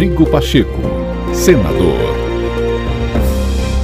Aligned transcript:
Rodrigo 0.00 0.24
Pacheco, 0.30 0.80
senador. 1.34 1.98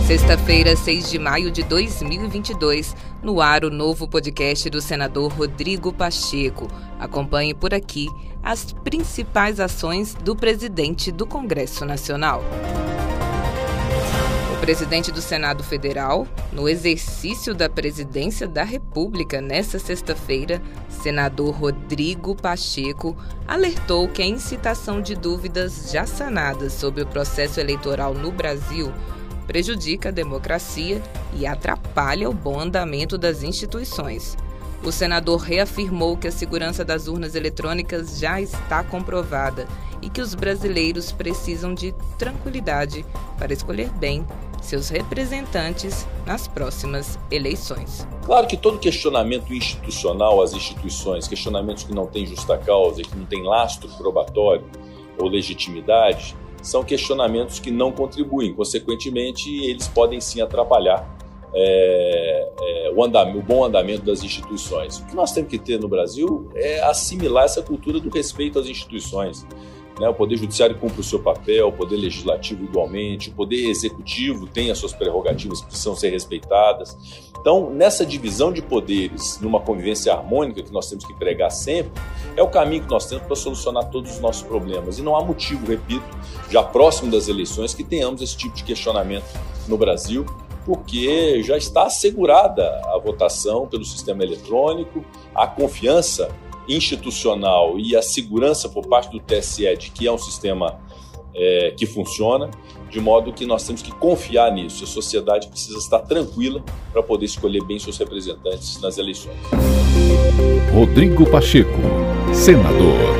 Sexta-feira, 0.06 0.74
6 0.74 1.10
de 1.10 1.18
maio 1.18 1.50
de 1.50 1.62
2022, 1.62 2.96
no 3.22 3.38
ar 3.38 3.66
o 3.66 3.70
novo 3.70 4.08
podcast 4.08 4.70
do 4.70 4.80
senador 4.80 5.30
Rodrigo 5.30 5.92
Pacheco. 5.92 6.68
Acompanhe 6.98 7.52
por 7.52 7.74
aqui 7.74 8.08
as 8.42 8.72
principais 8.72 9.60
ações 9.60 10.14
do 10.14 10.34
presidente 10.34 11.12
do 11.12 11.26
Congresso 11.26 11.84
Nacional. 11.84 12.42
Presidente 14.66 15.12
do 15.12 15.22
Senado 15.22 15.62
Federal, 15.62 16.26
no 16.52 16.68
exercício 16.68 17.54
da 17.54 17.68
presidência 17.68 18.48
da 18.48 18.64
República 18.64 19.40
nesta 19.40 19.78
sexta-feira, 19.78 20.60
senador 20.90 21.54
Rodrigo 21.54 22.34
Pacheco, 22.34 23.16
alertou 23.46 24.08
que 24.08 24.20
a 24.20 24.26
incitação 24.26 25.00
de 25.00 25.14
dúvidas 25.14 25.92
já 25.92 26.04
sanadas 26.04 26.72
sobre 26.72 27.00
o 27.00 27.06
processo 27.06 27.60
eleitoral 27.60 28.12
no 28.12 28.32
Brasil 28.32 28.92
prejudica 29.46 30.08
a 30.08 30.12
democracia 30.12 31.00
e 31.32 31.46
atrapalha 31.46 32.28
o 32.28 32.34
bom 32.34 32.58
andamento 32.58 33.16
das 33.16 33.44
instituições. 33.44 34.36
O 34.82 34.90
senador 34.90 35.42
reafirmou 35.42 36.16
que 36.16 36.26
a 36.26 36.32
segurança 36.32 36.84
das 36.84 37.06
urnas 37.06 37.36
eletrônicas 37.36 38.18
já 38.18 38.40
está 38.40 38.82
comprovada 38.82 39.68
e 40.02 40.10
que 40.10 40.20
os 40.20 40.34
brasileiros 40.34 41.12
precisam 41.12 41.72
de 41.72 41.94
tranquilidade 42.18 43.06
para 43.38 43.52
escolher 43.52 43.90
bem 43.90 44.26
seus 44.66 44.88
representantes 44.88 46.06
nas 46.26 46.46
próximas 46.46 47.18
eleições. 47.30 48.06
Claro 48.24 48.46
que 48.46 48.56
todo 48.56 48.78
questionamento 48.78 49.54
institucional 49.54 50.42
às 50.42 50.52
instituições, 50.52 51.26
questionamentos 51.28 51.84
que 51.84 51.94
não 51.94 52.06
têm 52.06 52.26
justa 52.26 52.58
causa 52.58 53.02
que 53.02 53.16
não 53.16 53.26
têm 53.26 53.42
lastro 53.42 53.88
probatório 53.96 54.64
ou 55.18 55.28
legitimidade, 55.28 56.36
são 56.62 56.82
questionamentos 56.82 57.60
que 57.60 57.70
não 57.70 57.92
contribuem. 57.92 58.52
Consequentemente, 58.52 59.48
eles 59.64 59.86
podem 59.86 60.20
sim 60.20 60.40
atrapalhar 60.40 61.16
é, 61.54 62.52
é, 62.60 62.92
o, 62.94 63.02
andamento, 63.04 63.38
o 63.38 63.42
bom 63.42 63.64
andamento 63.64 64.04
das 64.04 64.22
instituições. 64.22 64.98
O 64.98 65.06
que 65.06 65.14
nós 65.14 65.32
temos 65.32 65.48
que 65.48 65.58
ter 65.58 65.78
no 65.78 65.88
Brasil 65.88 66.50
é 66.54 66.82
assimilar 66.82 67.44
essa 67.44 67.62
cultura 67.62 68.00
do 68.00 68.10
respeito 68.10 68.58
às 68.58 68.66
instituições. 68.66 69.46
Né? 69.98 70.08
O 70.08 70.14
Poder 70.14 70.36
Judiciário 70.36 70.76
cumpre 70.76 71.00
o 71.00 71.04
seu 71.04 71.18
papel, 71.18 71.68
o 71.68 71.72
Poder 71.72 71.96
Legislativo 71.96 72.64
igualmente, 72.64 73.30
o 73.30 73.32
Poder 73.32 73.68
Executivo 73.68 74.46
tem 74.46 74.70
as 74.70 74.78
suas 74.78 74.92
prerrogativas 74.92 75.60
que 75.60 75.68
precisam 75.68 75.96
ser 75.96 76.10
respeitadas. 76.10 76.96
Então, 77.40 77.70
nessa 77.70 78.04
divisão 78.04 78.52
de 78.52 78.60
poderes, 78.60 79.38
numa 79.40 79.60
convivência 79.60 80.12
harmônica 80.12 80.62
que 80.62 80.72
nós 80.72 80.88
temos 80.88 81.04
que 81.04 81.14
pregar 81.14 81.50
sempre, 81.50 81.92
é 82.36 82.42
o 82.42 82.48
caminho 82.48 82.82
que 82.82 82.90
nós 82.90 83.06
temos 83.06 83.24
para 83.24 83.36
solucionar 83.36 83.88
todos 83.88 84.14
os 84.14 84.20
nossos 84.20 84.42
problemas. 84.42 84.98
E 84.98 85.02
não 85.02 85.16
há 85.16 85.24
motivo, 85.24 85.64
repito, 85.66 86.04
já 86.50 86.62
próximo 86.62 87.10
das 87.10 87.28
eleições, 87.28 87.72
que 87.72 87.84
tenhamos 87.84 88.20
esse 88.20 88.36
tipo 88.36 88.54
de 88.54 88.64
questionamento 88.64 89.26
no 89.68 89.78
Brasil, 89.78 90.26
porque 90.64 91.40
já 91.44 91.56
está 91.56 91.84
assegurada 91.84 92.64
a 92.86 92.98
votação 92.98 93.68
pelo 93.68 93.84
sistema 93.84 94.24
eletrônico, 94.24 95.04
a 95.32 95.46
confiança 95.46 96.28
institucional 96.68 97.78
e 97.78 97.96
a 97.96 98.02
segurança 98.02 98.68
por 98.68 98.86
parte 98.86 99.10
do 99.10 99.20
TSE 99.20 99.76
de 99.76 99.90
que 99.90 100.06
é 100.06 100.12
um 100.12 100.18
sistema 100.18 100.80
é, 101.34 101.74
que 101.76 101.86
funciona, 101.86 102.50
de 102.90 103.00
modo 103.00 103.32
que 103.32 103.44
nós 103.44 103.64
temos 103.64 103.82
que 103.82 103.92
confiar 103.92 104.50
nisso. 104.52 104.84
A 104.84 104.86
sociedade 104.86 105.48
precisa 105.48 105.78
estar 105.78 106.00
tranquila 106.00 106.64
para 106.92 107.02
poder 107.02 107.26
escolher 107.26 107.62
bem 107.64 107.78
seus 107.78 107.98
representantes 107.98 108.80
nas 108.80 108.96
eleições. 108.98 109.36
Rodrigo 110.72 111.28
Pacheco, 111.30 111.78
senador. 112.32 113.15